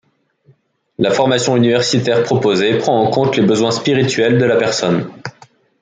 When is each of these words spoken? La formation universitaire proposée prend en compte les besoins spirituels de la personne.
La 0.97 1.11
formation 1.11 1.55
universitaire 1.55 2.23
proposée 2.23 2.75
prend 2.79 2.99
en 2.99 3.11
compte 3.11 3.35
les 3.37 3.45
besoins 3.45 3.69
spirituels 3.69 4.39
de 4.39 4.45
la 4.45 4.55
personne. 4.55 5.07